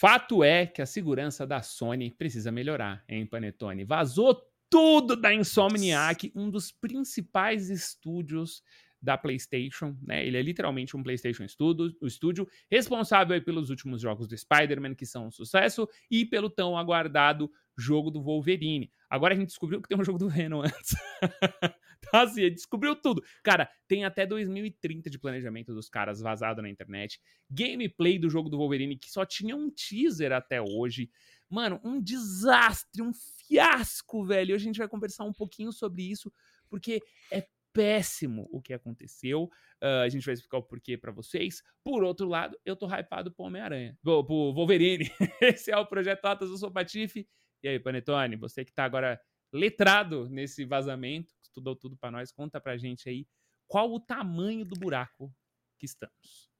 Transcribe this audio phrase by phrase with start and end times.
[0.00, 3.82] Fato é que a segurança da Sony precisa melhorar, hein, Panetone?
[3.84, 4.40] Vazou
[4.70, 8.62] tudo da Insomniac, um dos principais estúdios
[9.00, 10.26] da PlayStation, né?
[10.26, 15.06] Ele é literalmente um PlayStation Studio, o estúdio responsável pelos últimos jogos do Spider-Man que
[15.06, 18.90] são um sucesso e pelo tão aguardado jogo do Wolverine.
[19.08, 20.96] Agora a gente descobriu que tem um jogo do Venom antes.
[21.22, 23.22] então, assim, descobriu tudo.
[23.42, 27.20] Cara, tem até 2030 de planejamento dos caras vazado na internet.
[27.48, 31.08] Gameplay do jogo do Wolverine que só tinha um teaser até hoje.
[31.48, 34.54] Mano, um desastre, um fiasco, velho.
[34.54, 36.32] Hoje a gente vai conversar um pouquinho sobre isso,
[36.68, 37.46] porque é
[37.78, 39.44] péssimo o que aconteceu.
[39.80, 41.62] Uh, a gente vai explicar o porquê para vocês.
[41.84, 45.08] Por outro lado, eu tô hypado pro Homem-Aranha, pro, Wolverine.
[45.40, 47.28] Esse é o Projeto Atas, eu sou Patife.
[47.62, 49.20] E aí, Panetone, você que tá agora
[49.52, 53.24] letrado nesse vazamento, estudou tudo para nós, conta pra gente aí
[53.68, 55.32] qual o tamanho do buraco
[55.78, 56.50] que estamos.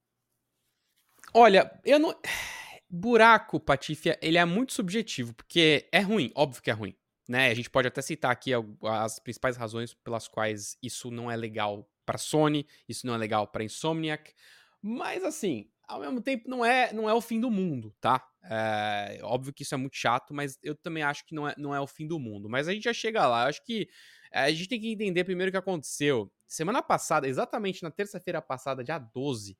[1.35, 2.15] Olha, eu não.
[2.91, 6.97] Buraco, Patife, ele é muito subjetivo, porque é ruim, óbvio que é ruim.
[7.29, 7.51] Né?
[7.51, 11.87] A gente pode até citar aqui as principais razões pelas quais isso não é legal
[12.07, 14.33] para Sony, isso não é legal para Insomniac,
[14.81, 18.27] mas assim, ao mesmo tempo não é não é o fim do mundo, tá?
[18.45, 21.75] É, óbvio que isso é muito chato, mas eu também acho que não é, não
[21.75, 22.49] é o fim do mundo.
[22.49, 23.45] Mas a gente já chega lá.
[23.45, 23.89] Eu acho que
[24.33, 26.33] é, a gente tem que entender primeiro o que aconteceu.
[26.47, 29.59] Semana passada, exatamente na terça-feira passada, dia 12,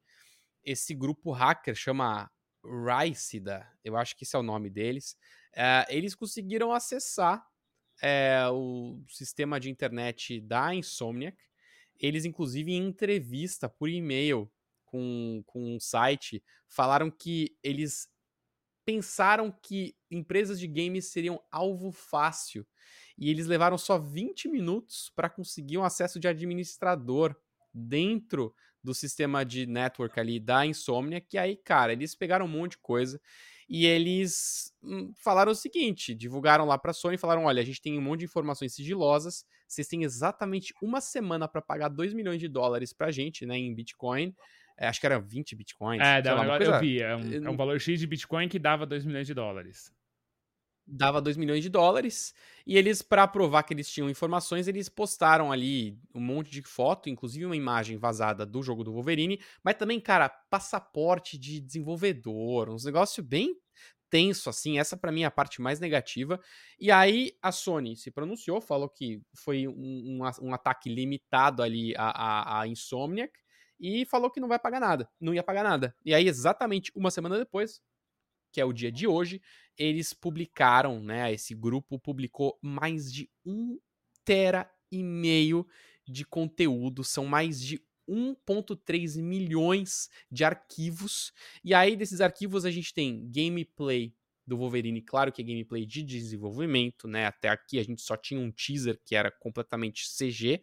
[0.65, 2.31] esse grupo hacker chama
[2.65, 5.17] Ricida, eu acho que esse é o nome deles.
[5.55, 7.45] É, eles conseguiram acessar
[8.03, 11.37] é, o sistema de internet da Insomniac.
[11.99, 14.51] Eles, inclusive, em entrevista por e-mail
[14.85, 18.09] com, com um site, falaram que eles
[18.85, 22.67] pensaram que empresas de games seriam alvo fácil.
[23.19, 27.37] E eles levaram só 20 minutos para conseguir um acesso de administrador
[27.75, 32.73] dentro do sistema de network ali da Insomnia, que aí, cara, eles pegaram um monte
[32.73, 33.21] de coisa
[33.69, 37.83] e eles hum, falaram o seguinte: divulgaram lá para a Sony, falaram: olha, a gente
[37.83, 42.41] tem um monte de informações sigilosas, vocês têm exatamente uma semana para pagar 2 milhões
[42.41, 44.35] de dólares pra gente, né, em Bitcoin.
[44.77, 46.01] É, acho que era 20 Bitcoins.
[46.01, 48.87] É, dá, lá, eu vi, é um, é um valor X de Bitcoin que dava
[48.87, 49.93] 2 milhões de dólares
[50.89, 52.35] dava 2 milhões de dólares.
[52.67, 57.09] E eles, para provar que eles tinham informações, eles postaram ali um monte de foto,
[57.09, 62.85] inclusive uma imagem vazada do jogo do Wolverine, mas também, cara, passaporte de desenvolvedor, uns
[62.85, 63.57] negócio bem
[64.11, 64.79] tenso, assim.
[64.79, 66.41] Essa, para mim, é a parte mais negativa.
[66.79, 71.95] E aí, a Sony se pronunciou, falou que foi um, um, um ataque limitado ali
[71.97, 73.33] a, a, a Insomniac
[73.79, 75.95] e falou que não vai pagar nada, não ia pagar nada.
[76.05, 77.81] E aí, exatamente uma semana depois,
[78.53, 79.41] que é o dia de hoje,
[79.79, 81.33] eles publicaram, né?
[81.33, 83.79] Esse grupo publicou mais de um
[84.25, 85.67] tera e meio
[86.07, 91.33] de conteúdo, são mais de 1.3 milhões de arquivos.
[91.63, 94.15] E aí, desses arquivos, a gente tem gameplay
[94.47, 97.27] do Wolverine, claro que é gameplay de desenvolvimento, né?
[97.27, 100.61] Até aqui a gente só tinha um teaser que era completamente CG uh,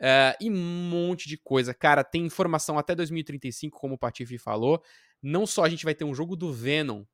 [0.00, 0.56] eh, e um
[0.90, 1.72] monte de coisa.
[1.72, 4.82] Cara, tem informação até 2035, como o Patife falou.
[5.22, 7.04] Não só a gente vai ter um jogo do Venom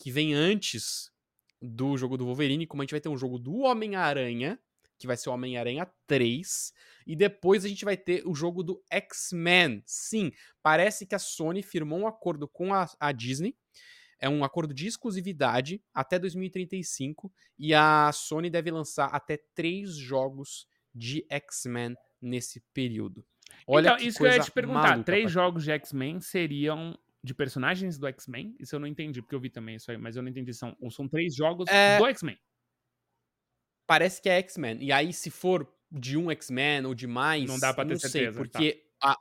[0.00, 1.12] que vem antes
[1.60, 4.58] do jogo do Wolverine, como a gente vai ter um jogo do Homem-Aranha,
[4.98, 6.72] que vai ser o Homem-Aranha 3,
[7.06, 9.82] e depois a gente vai ter o jogo do X-Men.
[9.86, 13.54] Sim, parece que a Sony firmou um acordo com a, a Disney,
[14.18, 20.66] é um acordo de exclusividade até 2035, e a Sony deve lançar até três jogos
[20.94, 23.24] de X-Men nesse período.
[23.66, 24.90] Olha então, que isso que eu ia te perguntar.
[24.90, 28.56] Maluca, três jogos de X-Men seriam de personagens do X-Men?
[28.58, 30.52] Isso eu não entendi, porque eu vi também isso aí, mas eu não entendi.
[30.54, 31.98] São, são três jogos é...
[31.98, 32.38] do X-Men.
[33.86, 34.82] Parece que é X-Men.
[34.82, 37.44] E aí, se for de um X-Men ou de mais.
[37.46, 38.32] Não dá pra ter certeza.
[38.32, 39.12] Sei, porque tá.
[39.12, 39.18] a,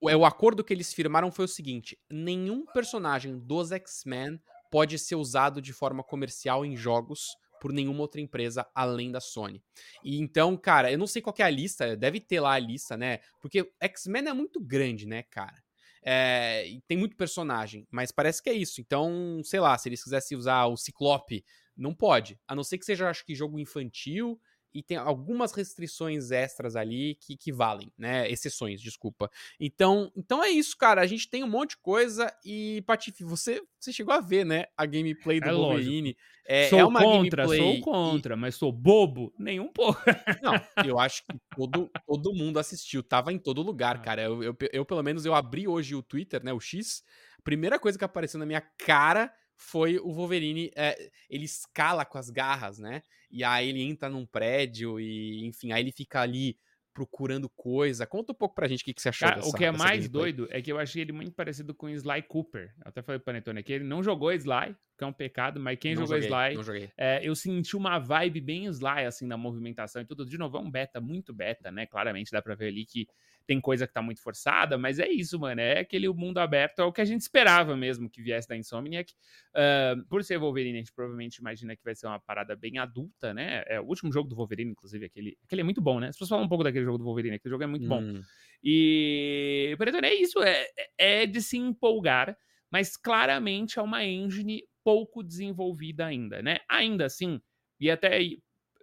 [0.00, 4.98] o, é, o acordo que eles firmaram foi o seguinte: nenhum personagem dos X-Men pode
[4.98, 9.62] ser usado de forma comercial em jogos por nenhuma outra empresa além da Sony.
[10.02, 12.96] E então, cara, eu não sei qual é a lista, deve ter lá a lista,
[12.96, 13.20] né?
[13.40, 15.63] Porque X-Men é muito grande, né, cara?
[16.04, 18.80] É, tem muito personagem, mas parece que é isso.
[18.80, 21.44] Então, sei lá, se eles quisessem usar o Ciclope,
[21.76, 22.38] não pode.
[22.46, 24.38] A não ser que seja, acho que, jogo infantil
[24.74, 28.28] e tem algumas restrições extras ali que, que valem, né?
[28.28, 29.30] Exceções, desculpa.
[29.60, 31.00] Então, então é isso, cara.
[31.00, 34.64] A gente tem um monte de coisa e, Patife, você, você chegou a ver, né?
[34.76, 36.16] A gameplay do é Wolverine.
[36.46, 38.36] É, sou é uma contra, gameplay sou contra, e...
[38.36, 39.32] mas sou bobo?
[39.38, 40.00] Nenhum pouco.
[40.42, 40.54] Não,
[40.84, 44.00] eu acho que todo, todo mundo assistiu, tava em todo lugar, ah.
[44.00, 44.22] cara.
[44.22, 46.52] Eu, eu, eu, pelo menos, eu abri hoje o Twitter, né?
[46.52, 47.04] O X.
[47.44, 50.70] Primeira coisa que apareceu na minha cara foi o Wolverine.
[50.76, 53.02] É, ele escala com as garras, né?
[53.30, 56.56] E aí ele entra num prédio e, enfim, aí ele fica ali
[56.94, 58.06] procurando coisa.
[58.06, 59.72] Conta um pouco pra gente o que, que você achou Cara, dessa, o que é
[59.72, 62.72] mais doido é que eu achei ele muito parecido com o Sly Cooper.
[62.78, 65.76] Eu até falei pro Panetone aqui, ele não jogou Sly, que é um pecado, mas
[65.76, 70.00] quem não jogou joguei, Sly, é, eu senti uma vibe bem Sly, assim, na movimentação
[70.00, 70.24] e tudo.
[70.24, 71.84] De novo, é um beta, muito beta, né?
[71.84, 73.08] Claramente dá pra ver ali que
[73.46, 75.60] tem coisa que tá muito forçada, mas é isso, mano.
[75.60, 79.12] É aquele mundo aberto, é o que a gente esperava mesmo que viesse da Insomniac.
[79.54, 83.34] Uh, por ser Wolverine, a gente provavelmente imagina que vai ser uma parada bem adulta,
[83.34, 83.62] né?
[83.66, 86.08] É o último jogo do Wolverine, inclusive, aquele, aquele é muito bom, né?
[86.08, 88.00] As pessoas falam um pouco daquele jogo do Wolverine, aquele jogo é muito bom.
[88.00, 88.22] Hum.
[88.62, 92.36] E, Pretone, é isso, é, é de se empolgar,
[92.70, 96.58] mas claramente é uma engine pouco desenvolvida ainda, né?
[96.68, 97.40] Ainda assim,
[97.78, 98.38] e até aí,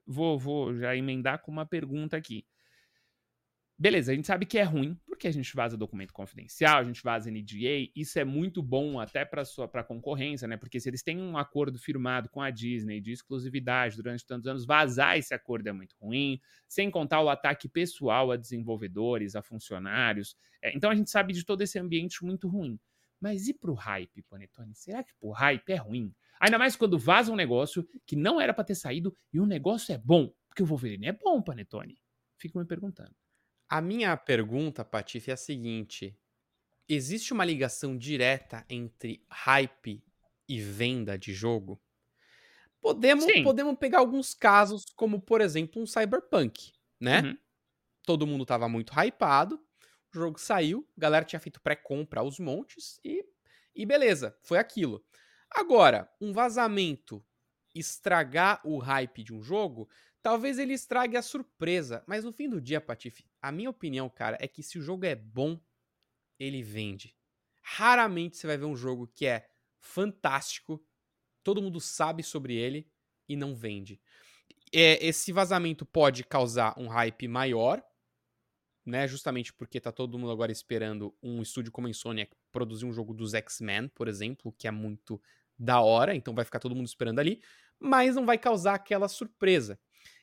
[0.05, 2.45] vou, vou já emendar com uma pergunta aqui.
[3.81, 7.01] Beleza, a gente sabe que é ruim, porque a gente vaza documento confidencial, a gente
[7.01, 10.55] vaza NDA, isso é muito bom até para a concorrência, né?
[10.55, 14.67] Porque se eles têm um acordo firmado com a Disney de exclusividade durante tantos anos,
[14.67, 20.37] vazar esse acordo é muito ruim, sem contar o ataque pessoal a desenvolvedores, a funcionários.
[20.61, 22.79] É, então a gente sabe de todo esse ambiente muito ruim.
[23.19, 24.75] Mas e pro hype, Panetone?
[24.75, 26.13] Será que pro hype é ruim?
[26.39, 29.91] Ainda mais quando vaza um negócio que não era para ter saído e o negócio
[29.91, 30.31] é bom.
[30.47, 31.97] Porque o Wolverine é bom, Panetone.
[32.37, 33.15] Fico me perguntando.
[33.71, 36.13] A minha pergunta, Patife, é a seguinte:
[36.89, 40.03] existe uma ligação direta entre hype
[40.45, 41.81] e venda de jogo?
[42.81, 43.43] Podemos, Sim.
[43.45, 47.21] podemos pegar alguns casos, como por exemplo um Cyberpunk, né?
[47.21, 47.37] Uhum.
[48.03, 49.55] Todo mundo tava muito hypado,
[50.13, 53.23] o jogo saiu, a galera tinha feito pré-compra aos montes e,
[53.73, 55.01] e beleza, foi aquilo.
[55.49, 57.23] Agora, um vazamento
[57.73, 59.87] estragar o hype de um jogo,
[60.21, 62.03] talvez ele estrague a surpresa.
[62.07, 65.05] Mas no fim do dia, Patife, a minha opinião, cara, é que se o jogo
[65.05, 65.59] é bom,
[66.39, 67.15] ele vende.
[67.61, 69.47] Raramente você vai ver um jogo que é
[69.79, 70.83] fantástico,
[71.43, 72.89] todo mundo sabe sobre ele
[73.27, 74.01] e não vende.
[74.73, 77.83] É, esse vazamento pode causar um hype maior,
[78.85, 79.07] né?
[79.07, 83.13] Justamente porque tá todo mundo agora esperando um estúdio como a Insomniac produzir um jogo
[83.13, 85.21] dos X-Men, por exemplo, que é muito
[85.57, 87.41] da hora, então vai ficar todo mundo esperando ali,
[87.79, 89.79] mas não vai causar aquela surpresa.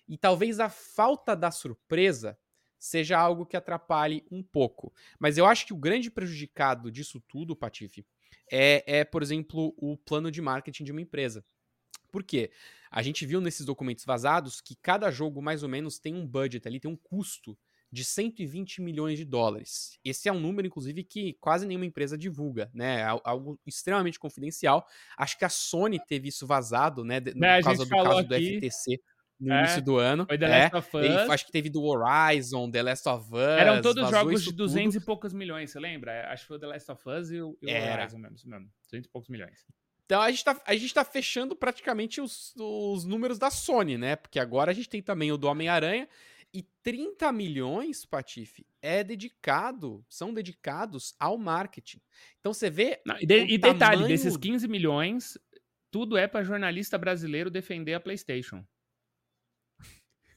[0.08, 2.38] E talvez a falta da surpresa
[2.78, 4.93] seja algo que atrapalhe um pouco.
[5.19, 8.06] Mas eu acho que o grande prejudicado disso tudo, Patife,
[8.50, 11.44] é, é, por exemplo, o plano de marketing de uma empresa.
[12.10, 12.50] Por quê?
[12.90, 16.66] A gente viu nesses documentos vazados que cada jogo, mais ou menos, tem um budget
[16.66, 17.58] ali, tem um custo
[17.90, 19.99] de 120 milhões de dólares.
[20.04, 23.00] Esse é um número, inclusive, que quase nenhuma empresa divulga, né?
[23.00, 24.87] É algo extremamente confidencial.
[25.16, 27.20] Acho que a Sony teve isso vazado, né?
[27.20, 28.56] Por É, gente do caso falou do aqui.
[28.58, 29.00] FTC
[29.40, 30.26] no É, início do ano.
[30.26, 30.49] Foi The é.
[30.70, 31.31] Last of Us.
[31.31, 33.38] acho que teve do Horizon, The Last of Us.
[33.40, 34.56] Eram todos jogos de tudo.
[34.58, 36.12] 200 e poucos milhões, você lembra?
[36.12, 37.93] É, Acho que foi o The Last of Us e o, e o.
[37.93, 38.69] Horizon mesmo, isso mesmo.
[38.90, 39.67] 200 e poucos milhões.
[40.06, 44.17] Então a gente, tá, a gente tá fechando praticamente os, os números da Sony, né?
[44.17, 46.08] Porque agora a gente tem também o do Homem-Aranha.
[46.55, 52.00] E 30 milhões, Patife, é dedicado, são dedicados ao marketing.
[52.40, 53.02] Então você vê.
[53.05, 55.37] Não, e, de- e detalhe, desses 15 milhões,
[55.90, 58.64] tudo é pra jornalista brasileiro defender a PlayStation.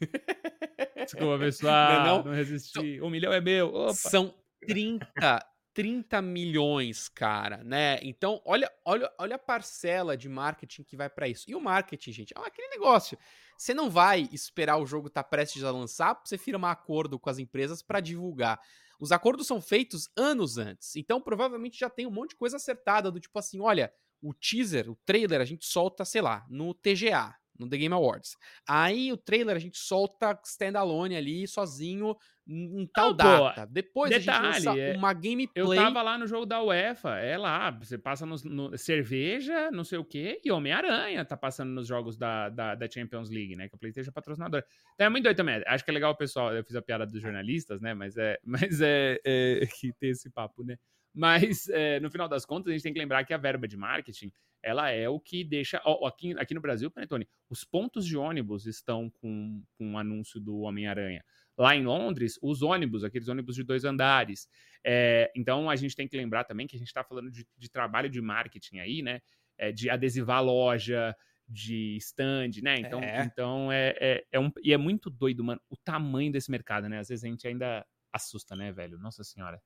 [1.06, 1.94] Desculpa, pessoal.
[1.94, 2.31] Não, Não, não?
[2.33, 3.01] resisti.
[3.01, 3.68] Um milhão é meu.
[3.74, 3.94] Opa.
[3.94, 4.33] São
[4.68, 8.00] 30, 30 milhões, cara, né?
[8.01, 11.50] Então, olha, olha, olha a parcela de marketing que vai pra isso.
[11.50, 13.18] E o marketing, gente, é aquele negócio.
[13.57, 17.30] Você não vai esperar o jogo estar prestes a lançar pra você firmar acordo com
[17.30, 18.59] as empresas pra divulgar.
[19.00, 20.95] Os acordos são feitos anos antes.
[20.95, 24.89] Então, provavelmente já tem um monte de coisa acertada do tipo assim, olha, o teaser,
[24.89, 28.36] o trailer a gente solta, sei lá, no TGA, no The Game Awards.
[28.68, 32.15] Aí o trailer a gente solta standalone ali, sozinho,
[32.48, 33.65] em tal Não, pô, data.
[33.68, 35.77] Depois a detalhe, gente lança é- uma gameplay.
[35.77, 39.84] Eu tava lá no jogo da UEFA, é lá, você passa nos- no, cerveja, não
[39.84, 43.70] sei o quê, e Homem-Aranha tá passando nos jogos da, da, da Champions League, né?
[43.70, 44.63] Que a PlayStation é patrocinador.
[44.96, 45.62] Então é muito doido também.
[45.68, 46.53] Acho que é legal o pessoal.
[46.53, 47.94] Eu fiz a piada dos jornalistas, né?
[47.94, 50.77] Mas é, mas é, é que tem esse papo, né?
[51.13, 53.77] Mas é, no final das contas, a gente tem que lembrar que a verba de
[53.77, 54.32] marketing
[54.63, 55.82] ela é o que deixa.
[55.84, 60.39] ó, aqui, aqui no Brasil, Panetone, os pontos de ônibus estão com, com o anúncio
[60.39, 61.24] do Homem-Aranha.
[61.58, 64.48] Lá em Londres, os ônibus, aqueles ônibus de dois andares.
[64.86, 67.70] É, então a gente tem que lembrar também que a gente está falando de, de
[67.70, 69.20] trabalho de marketing aí, né?
[69.58, 71.15] É, de adesivar loja,
[71.48, 72.80] de stand, né?
[72.80, 73.24] Então É.
[73.24, 77.00] então é, é, é um, e é muito doido, mano, o tamanho desse mercado, né?
[77.00, 78.98] Às vezes a gente ainda assusta, né, velho?
[78.98, 79.62] Nossa senhora.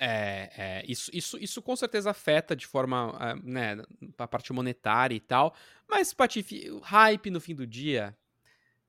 [0.00, 3.76] É, é, isso, isso, isso com certeza afeta de forma, ah, né,
[4.16, 5.54] a parte monetária e tal.
[5.88, 8.16] Mas, Patife, hype no fim do dia,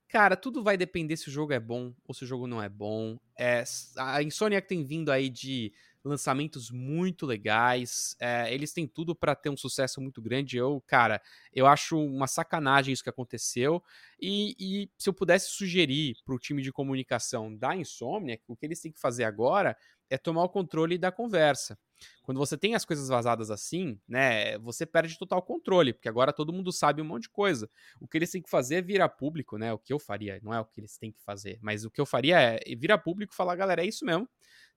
[0.07, 2.69] cara, tudo vai depender se o jogo é bom ou se o jogo não é
[2.69, 3.17] bom.
[3.37, 3.63] É,
[3.97, 5.73] a Insomniac tem vindo aí de
[6.03, 8.15] lançamentos muito legais.
[8.19, 10.57] É, eles têm tudo para ter um sucesso muito grande.
[10.57, 11.21] Eu, cara,
[11.53, 13.83] eu acho uma sacanagem isso que aconteceu.
[14.19, 18.65] E, e se eu pudesse sugerir para o time de comunicação da Insomnia, o que
[18.65, 19.75] eles têm que fazer agora
[20.09, 21.77] é tomar o controle da conversa.
[22.23, 26.53] Quando você tem as coisas vazadas assim, né, você perde total controle, porque agora todo
[26.53, 27.69] mundo sabe um monte de coisa.
[27.99, 29.73] O que eles têm que fazer é virar público, né?
[29.73, 31.99] O que eu faria, não é o que eles têm que fazer, mas o que
[31.99, 34.29] eu faria é virar público e falar, galera, é isso mesmo.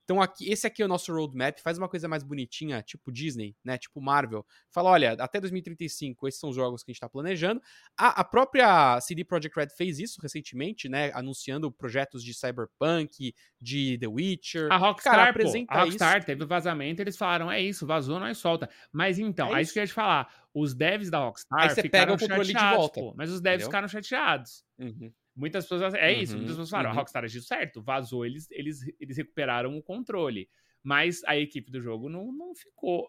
[0.04, 1.58] Então, aqui, esse aqui é o nosso roadmap.
[1.60, 3.78] Faz uma coisa mais bonitinha, tipo Disney, né?
[3.78, 4.44] Tipo Marvel.
[4.70, 7.62] Fala, olha, até 2035, esses são os jogos que a gente está planejando.
[7.96, 11.12] A, a, própria CD Projekt Red fez isso recentemente, né?
[11.14, 14.72] Anunciando projetos de Cyberpunk, de The Witcher.
[14.72, 16.26] A Rockstar, Cara, apresenta pô, a Rockstar isso.
[16.26, 18.68] teve vazamento, eles falaram, é isso, vazou, nós solta.
[18.90, 20.32] Mas então, é, é isso que eu ia te falar.
[20.52, 23.00] Os devs da Rockstar aí você ficaram pega o controle de volta.
[23.00, 23.68] Pô, mas os devs Entendeu?
[23.68, 24.64] ficaram chateados.
[24.78, 25.12] Uhum.
[25.34, 25.94] Muitas pessoas.
[25.94, 26.96] É isso, muitas uhum, pessoas falaram, uhum.
[26.96, 30.48] a Rockstar agiu certo, vazou, eles, eles, eles recuperaram o controle.
[30.82, 33.08] Mas a equipe do jogo não, não ficou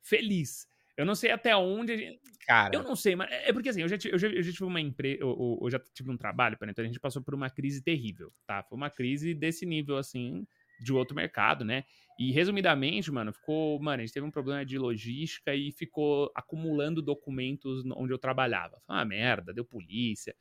[0.00, 0.66] feliz.
[0.96, 1.96] Eu não sei até onde.
[1.96, 2.20] Gente...
[2.46, 2.74] Cara.
[2.74, 4.64] Eu não sei, mas é porque assim, eu já, tive, eu já, eu já tive
[4.64, 5.20] uma empresa.
[5.20, 8.62] Eu, eu, já tive um trabalho, então a gente passou por uma crise terrível, tá?
[8.62, 10.46] Foi uma crise desse nível, assim,
[10.80, 11.84] de outro mercado, né?
[12.18, 13.80] E resumidamente, mano, ficou.
[13.80, 18.78] Mano, a gente teve um problema de logística e ficou acumulando documentos onde eu trabalhava.
[18.86, 20.34] Foi uma merda, deu polícia.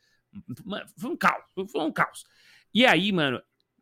[0.65, 2.23] Mano, foi um caos, foi um caos.
[2.73, 3.41] E aí, mano,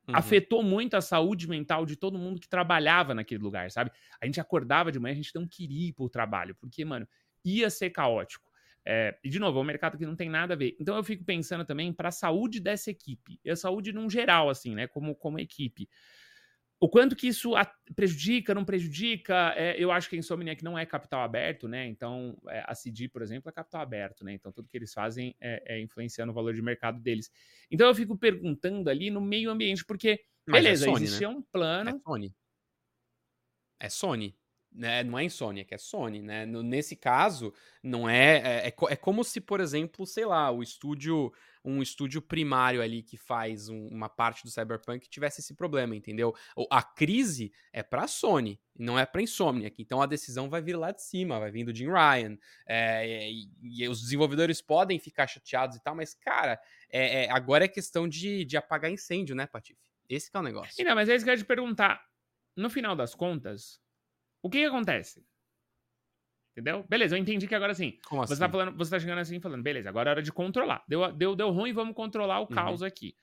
[0.09, 0.15] Uhum.
[0.15, 3.91] Afetou muito a saúde mental de todo mundo que trabalhava naquele lugar, sabe?
[4.19, 7.07] A gente acordava de manhã, a gente não queria ir pro trabalho, porque, mano,
[7.45, 8.49] ia ser caótico.
[8.83, 10.75] É, e, de novo, é um mercado que não tem nada a ver.
[10.79, 14.49] Então, eu fico pensando também para a saúde dessa equipe, e a saúde num geral,
[14.49, 15.87] assim, né, como, como equipe
[16.79, 17.51] o quanto que isso
[17.93, 21.85] prejudica, não prejudica, é, eu acho que a Insomniac não é capital aberto, né?
[21.85, 24.33] Então, é, a CD, por exemplo, é capital aberto, né?
[24.33, 27.29] Então, tudo que eles fazem é, é influenciando o valor de mercado deles.
[27.69, 31.35] Então, eu fico perguntando ali no meio ambiente, porque, Mas é beleza, Sony, existia né?
[31.35, 31.89] um plano.
[31.89, 32.35] É Sony.
[33.81, 34.37] É Sony.
[34.71, 35.03] Né?
[35.03, 36.45] Não é Insomniac, é Sony, né?
[36.45, 38.67] Nesse caso, não é, é.
[38.67, 41.31] É, é como se, por exemplo, sei lá, o estúdio
[41.63, 46.33] um estúdio primário ali que faz um, uma parte do Cyberpunk tivesse esse problema, entendeu?
[46.69, 49.81] A crise é pra Sony, não é pra Insomniac.
[49.81, 52.37] Então a decisão vai vir lá de cima, vai vir do Jim Ryan.
[52.65, 56.59] É, e, e, os desenvolvedores podem ficar chateados e tal, mas, cara,
[56.89, 59.79] é, é, agora é questão de, de apagar incêndio, né, Patife?
[60.07, 60.81] Esse é o negócio.
[60.81, 62.03] E não, mas é isso que eu ia te perguntar.
[62.55, 63.79] No final das contas,
[64.41, 65.25] o que, que acontece?
[66.51, 66.85] Entendeu?
[66.89, 67.97] Beleza, eu entendi que agora sim.
[68.05, 68.39] Como você tá assim?
[68.41, 70.83] tá falando, você tá chegando assim falando, beleza, agora é hora de controlar.
[70.87, 72.47] Deu, deu, deu ruim, vamos controlar o uhum.
[72.47, 73.15] caos aqui.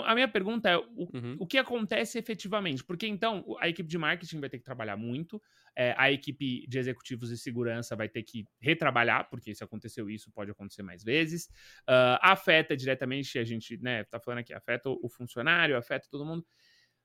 [0.00, 1.36] A minha pergunta é: o, uhum.
[1.38, 2.82] o que acontece efetivamente?
[2.82, 5.40] Porque então a equipe de marketing vai ter que trabalhar muito,
[5.76, 10.30] é, a equipe de executivos e segurança vai ter que retrabalhar, porque se aconteceu isso,
[10.32, 11.46] pode acontecer mais vezes.
[11.82, 16.44] Uh, afeta diretamente, a gente, né, tá falando aqui, afeta o funcionário, afeta todo mundo.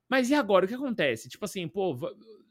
[0.10, 0.66] Mas e agora?
[0.66, 1.30] O que acontece?
[1.30, 1.98] Tipo assim, pô,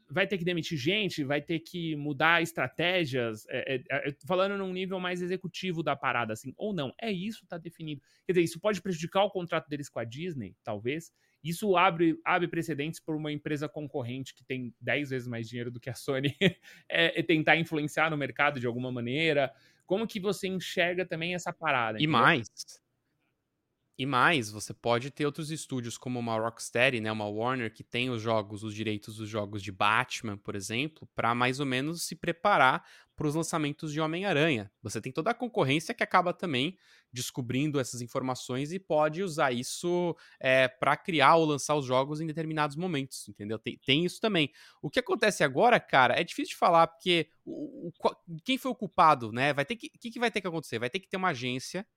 [0.09, 4.71] vai ter que demitir gente, vai ter que mudar estratégias, é, é, é, falando num
[4.71, 6.93] nível mais executivo da parada, assim, ou não.
[7.01, 8.01] É isso, tá definido.
[8.25, 11.11] Quer dizer, isso pode prejudicar o contrato deles com a Disney, talvez.
[11.43, 15.79] Isso abre, abre precedentes por uma empresa concorrente que tem 10 vezes mais dinheiro do
[15.79, 16.35] que a Sony
[16.89, 19.51] é, tentar influenciar no mercado de alguma maneira.
[19.85, 21.97] Como que você enxerga também essa parada?
[21.97, 22.19] E entendeu?
[22.21, 22.47] mais,
[23.97, 28.11] e mais, você pode ter outros estúdios como uma Rocksteady, né, uma Warner que tem
[28.11, 32.15] os jogos, os direitos dos jogos de Batman, por exemplo, para mais ou menos se
[32.15, 32.85] preparar
[33.15, 34.71] para os lançamentos de Homem-Aranha.
[34.83, 36.77] Você tem toda a concorrência que acaba também
[37.11, 42.21] descobrindo essas informações e pode usar isso é, eh, para criar ou lançar os jogos
[42.21, 43.57] em determinados momentos, entendeu?
[43.57, 44.51] Tem, tem, isso também.
[44.79, 48.75] O que acontece agora, cara, é difícil de falar porque o, o, quem foi o
[48.75, 49.51] culpado, né?
[49.51, 50.77] Vai ter que, que, que vai ter que acontecer?
[50.77, 51.87] Vai ter que ter uma agência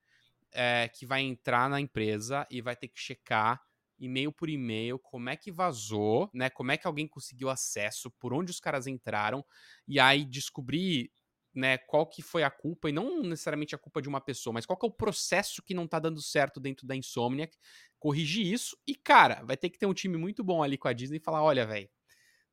[0.53, 3.61] é, que vai entrar na empresa e vai ter que checar
[3.99, 6.49] e-mail por e-mail como é que vazou, né?
[6.49, 9.45] Como é que alguém conseguiu acesso, por onde os caras entraram
[9.87, 11.11] e aí descobrir
[11.53, 14.65] né, qual que foi a culpa, e não necessariamente a culpa de uma pessoa, mas
[14.65, 17.57] qual que é o processo que não tá dando certo dentro da Insomniac,
[17.99, 20.93] corrigir isso, e cara, vai ter que ter um time muito bom ali com a
[20.93, 21.89] Disney e falar, olha, velho,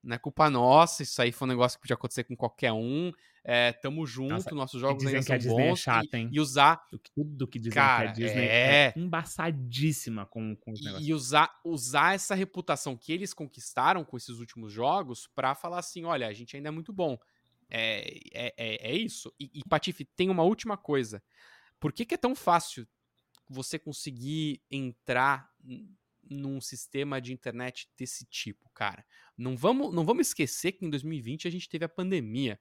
[0.03, 3.13] não é culpa nossa, isso aí foi um negócio que podia acontecer com qualquer um.
[3.45, 5.73] É, tamo junto, nossa, nossos jogos ainda são é bons.
[5.73, 6.29] É chata, hein?
[6.33, 6.87] E, usar.
[7.15, 11.09] Tudo que dizem cara, que a Disney é, é embaçadíssima com, com os negócios.
[11.09, 16.05] E usar, usar essa reputação que eles conquistaram com esses últimos jogos pra falar assim:
[16.05, 17.19] olha, a gente ainda é muito bom.
[17.71, 19.33] É, é, é, é isso.
[19.39, 21.23] E, e Patife, tem uma última coisa.
[21.81, 22.87] Por que, que é tão fácil
[23.49, 25.51] você conseguir entrar
[26.31, 29.05] num sistema de internet desse tipo, cara.
[29.37, 32.59] Não vamos, não vamos esquecer que em 2020 a gente teve a pandemia.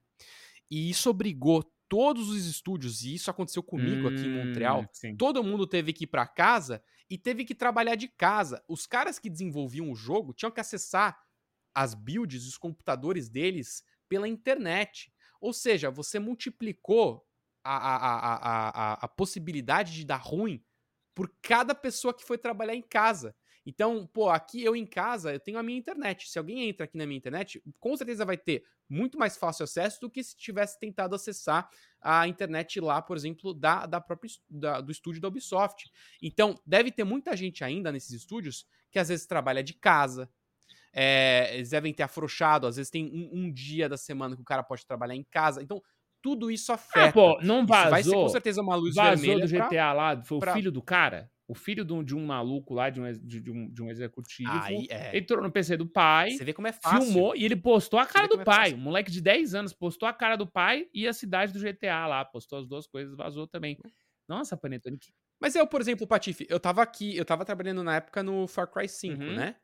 [0.69, 4.81] E isso obrigou todos os estúdios, e isso aconteceu comigo hum, aqui em Montreal.
[4.81, 5.15] Hum, sim.
[5.15, 8.63] Todo mundo teve que ir para casa e teve que trabalhar de casa.
[8.67, 11.17] Os caras que desenvolviam o jogo tinham que acessar
[11.73, 15.13] as builds, os computadores deles pela internet.
[15.39, 17.25] Ou seja, você multiplicou
[17.63, 20.63] a, a, a, a, a possibilidade de dar ruim
[21.13, 23.35] por cada pessoa que foi trabalhar em casa.
[23.67, 26.29] Então, pô, aqui eu em casa, eu tenho a minha internet.
[26.29, 29.99] Se alguém entra aqui na minha internet, com certeza vai ter muito mais fácil acesso
[29.99, 31.69] do que se tivesse tentado acessar
[32.01, 35.91] a internet lá, por exemplo, da, da própria da, do estúdio da Ubisoft.
[36.23, 40.29] Então, deve ter muita gente ainda nesses estúdios que às vezes trabalha de casa.
[40.93, 44.45] É, eles devem ter afrouxado, às vezes tem um, um, dia da semana que o
[44.45, 45.61] cara pode trabalhar em casa.
[45.61, 45.83] Então,
[46.21, 47.09] tudo isso afeta.
[47.09, 47.83] Ah, pô, não vazou.
[47.83, 49.45] Isso vai ser com certeza uma luz vazou vermelha.
[49.45, 50.51] do GTA pra, lá, foi pra...
[50.51, 51.29] o filho do cara?
[51.47, 54.51] O filho de um, de um maluco lá, de um, de, um, de um executivo,
[54.51, 55.17] Aí, é.
[55.17, 57.01] entrou no PC do pai, Você vê como é fácil.
[57.03, 58.71] filmou e ele postou a cara do é pai.
[58.71, 61.59] É um moleque de 10 anos postou a cara do pai e a cidade do
[61.59, 63.77] GTA lá, postou as duas coisas, vazou também.
[64.27, 64.97] Nossa, Panetone.
[64.97, 65.13] Que...
[65.39, 68.67] Mas eu, por exemplo, Patife, eu tava aqui, eu tava trabalhando na época no Far
[68.69, 69.35] Cry 5, uhum.
[69.35, 69.55] né?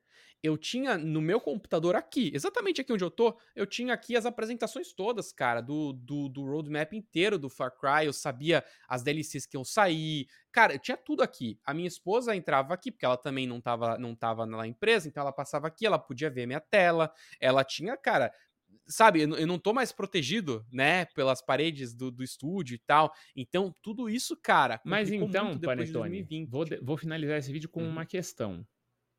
[0.43, 4.25] Eu tinha no meu computador aqui, exatamente aqui onde eu tô, eu tinha aqui as
[4.25, 9.46] apresentações todas, cara, do, do, do roadmap inteiro do Far Cry, eu sabia as DLCs
[9.46, 11.58] que iam sair, cara, eu tinha tudo aqui.
[11.65, 15.22] A minha esposa entrava aqui, porque ela também não tava, não tava na empresa, então
[15.22, 18.29] ela passava aqui, ela podia ver minha tela, ela tinha, cara,
[18.86, 23.13] sabe, eu não tô mais protegido, né, pelas paredes do, do estúdio e tal.
[23.36, 24.82] Então, tudo isso, cara.
[24.84, 27.89] Mas então, Panetone, de vou, vou finalizar esse vídeo com uhum.
[27.89, 28.65] uma questão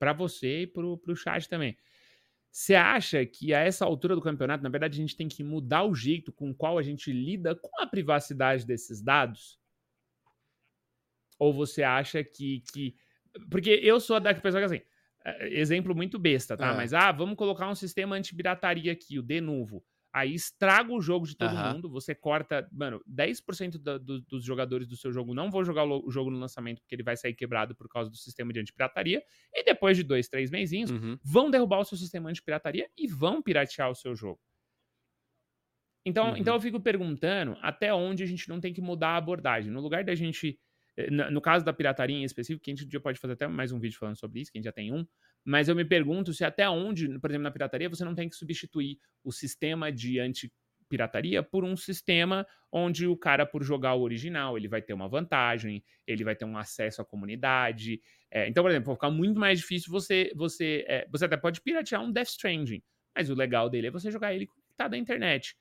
[0.05, 1.79] para você e para o chat também.
[2.51, 5.85] Você acha que a essa altura do campeonato, na verdade, a gente tem que mudar
[5.85, 9.59] o jeito com o qual a gente lida com a privacidade desses dados?
[11.39, 12.63] Ou você acha que.
[12.71, 12.95] que...
[13.51, 14.83] Porque eu sou da pessoa que, assim,
[15.25, 16.73] é, exemplo muito besta, tá?
[16.73, 16.77] É.
[16.77, 19.83] Mas, ah, vamos colocar um sistema anti-pirataria aqui, o de novo
[20.15, 21.73] aí estraga o jogo de todo uhum.
[21.73, 25.85] mundo, você corta, mano, 10% da, do, dos jogadores do seu jogo não vão jogar
[25.85, 29.21] o jogo no lançamento porque ele vai sair quebrado por causa do sistema de antipirataria,
[29.53, 31.19] e depois de dois, três mesinhos, uhum.
[31.21, 34.41] vão derrubar o seu sistema antipirataria e vão piratear o seu jogo.
[36.07, 36.37] Então, uhum.
[36.37, 39.73] então eu fico perguntando até onde a gente não tem que mudar a abordagem.
[39.73, 40.61] No lugar da gente,
[40.97, 43.81] eh, no caso da pirataria em específico, que a gente pode fazer até mais um
[43.81, 45.05] vídeo falando sobre isso, que a gente já tem um,
[45.45, 48.35] mas eu me pergunto se até onde, por exemplo, na pirataria, você não tem que
[48.35, 54.57] substituir o sistema de anti-pirataria por um sistema onde o cara, por jogar o original,
[54.57, 58.01] ele vai ter uma vantagem, ele vai ter um acesso à comunidade.
[58.31, 60.33] É, então, por exemplo, vai ficar muito mais difícil você.
[60.35, 62.83] Você, é, você até pode piratear um Death Stranding,
[63.15, 65.55] mas o legal dele é você jogar ele conectado à internet.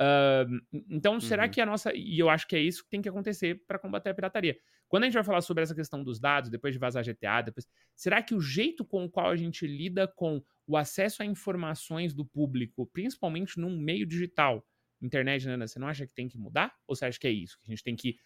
[0.00, 1.20] Uh, então, uhum.
[1.20, 1.92] será que a nossa.
[1.94, 4.56] E eu acho que é isso que tem que acontecer para combater a pirataria.
[4.90, 7.64] Quando a gente vai falar sobre essa questão dos dados, depois de vazar GTA, depois,
[7.94, 12.12] será que o jeito com o qual a gente lida com o acesso a informações
[12.12, 14.66] do público, principalmente num meio digital,
[15.00, 16.74] internet, né, você não acha que tem que mudar?
[16.88, 17.56] Ou você acha que é isso?
[17.60, 18.18] Que a gente tem que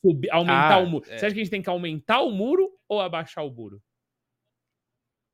[0.00, 1.04] subir, aumentar ah, o muro?
[1.08, 1.18] É.
[1.18, 3.82] Você acha que a gente tem que aumentar o muro ou abaixar o muro?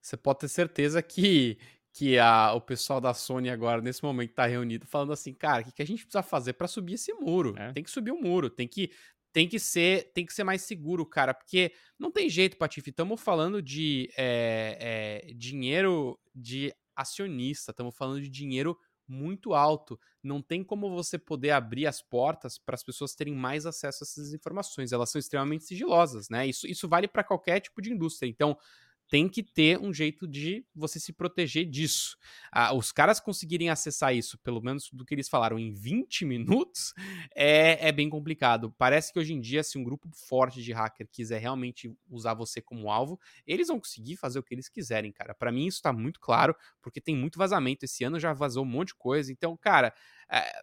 [0.01, 1.59] Você pode ter certeza que,
[1.93, 5.65] que a, o pessoal da Sony agora, nesse momento, tá reunido falando assim, cara, o
[5.67, 7.55] que, que a gente precisa fazer para subir esse muro?
[7.59, 7.71] É.
[7.75, 8.91] Tem que subir o muro, tem que
[9.33, 12.91] tem que ser tem que ser mais seguro, cara, porque não tem jeito, Patife.
[12.91, 18.77] Estamos falando de é, é, dinheiro de acionista, estamos falando de dinheiro
[19.11, 19.99] muito alto.
[20.23, 24.07] Não tem como você poder abrir as portas para as pessoas terem mais acesso a
[24.07, 24.93] essas informações.
[24.93, 26.47] Elas são extremamente sigilosas, né?
[26.47, 28.29] Isso, isso vale para qualquer tipo de indústria.
[28.29, 28.57] Então,
[29.11, 32.17] tem que ter um jeito de você se proteger disso.
[32.53, 36.95] Ah, os caras conseguirem acessar isso, pelo menos do que eles falaram, em 20 minutos,
[37.35, 38.73] é, é bem complicado.
[38.79, 42.63] Parece que hoje em dia, se um grupo forte de hacker quiser realmente usar você
[42.63, 45.35] como alvo, eles vão conseguir fazer o que eles quiserem, cara.
[45.35, 47.85] Para mim isso tá muito claro, porque tem muito vazamento.
[47.85, 49.33] Esse ano já vazou um monte de coisa.
[49.33, 49.93] Então, cara,
[50.31, 50.63] é,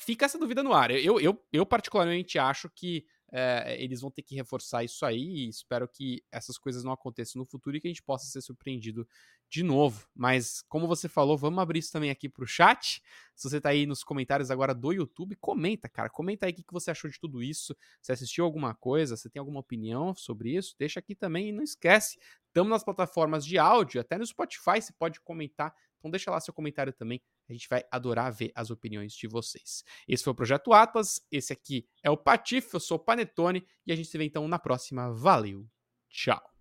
[0.00, 0.90] fica essa dúvida no ar.
[0.90, 5.48] Eu, eu, eu particularmente acho que é, eles vão ter que reforçar isso aí e
[5.48, 9.06] espero que essas coisas não aconteçam no futuro e que a gente possa ser surpreendido
[9.50, 10.06] de novo.
[10.14, 13.02] Mas, como você falou, vamos abrir isso também aqui para o chat.
[13.34, 16.10] Se você está aí nos comentários agora do YouTube, comenta, cara.
[16.10, 17.74] Comenta aí o que você achou de tudo isso.
[18.02, 21.48] Se assistiu alguma coisa, se tem alguma opinião sobre isso, deixa aqui também.
[21.48, 25.74] E não esquece, estamos nas plataformas de áudio, até no Spotify você pode comentar.
[25.98, 27.20] Então deixa lá seu comentário também.
[27.48, 29.84] A gente vai adorar ver as opiniões de vocês.
[30.06, 31.20] Esse foi o Projeto Atlas.
[31.30, 32.74] Esse aqui é o Patife.
[32.74, 33.66] Eu sou o Panetone.
[33.86, 35.12] E a gente se vê então na próxima.
[35.12, 35.66] Valeu.
[36.08, 36.57] Tchau.